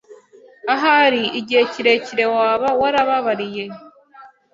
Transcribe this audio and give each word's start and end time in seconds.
Ahari 0.73 1.21
igihe 1.39 1.63
kirekire 1.71 2.25
waba 2.35 2.69
warababariye 2.81 3.65